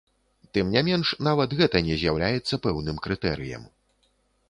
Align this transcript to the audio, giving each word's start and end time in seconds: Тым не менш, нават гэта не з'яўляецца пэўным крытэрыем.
Тым 0.57 0.71
не 0.75 0.81
менш, 0.87 1.11
нават 1.27 1.53
гэта 1.61 1.83
не 1.89 1.99
з'яўляецца 2.01 2.61
пэўным 2.67 3.01
крытэрыем. 3.07 3.73